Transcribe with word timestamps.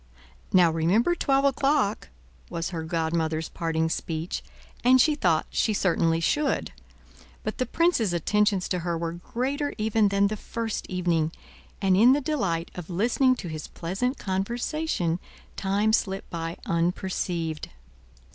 "Now 0.51 0.71
remember 0.71 1.13
twelve 1.13 1.45
o'clock," 1.45 2.09
was 2.49 2.71
her 2.71 2.81
godmother's 2.81 3.49
parting 3.49 3.87
speech; 3.87 4.41
and 4.83 4.99
she 4.99 5.13
thought 5.13 5.45
she 5.51 5.73
certainly 5.75 6.19
should. 6.19 6.71
But 7.43 7.59
the 7.59 7.67
prince's 7.67 8.11
attentions 8.11 8.67
to 8.69 8.79
her 8.79 8.97
were 8.97 9.11
greater 9.11 9.75
even 9.77 10.07
than 10.07 10.25
the 10.25 10.37
first 10.37 10.87
evening, 10.89 11.31
and 11.83 11.95
in 11.95 12.13
the 12.13 12.19
delight 12.21 12.71
of 12.73 12.89
listening 12.89 13.35
to 13.35 13.47
his 13.47 13.67
pleasant 13.67 14.17
conversation, 14.17 15.19
time 15.55 15.93
slipped 15.93 16.31
by 16.31 16.57
unperceived. 16.65 17.69